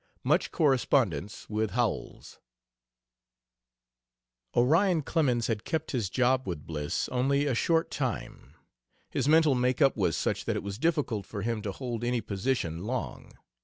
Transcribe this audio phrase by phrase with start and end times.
[0.23, 2.39] MUCH CORRESPONDENCE WITH HOWELLS
[4.57, 8.55] Orion Clemens had kept his job with Bliss only a short time.
[9.11, 12.19] His mental make up was such that it was difficult for him to hold any
[12.19, 13.33] position long.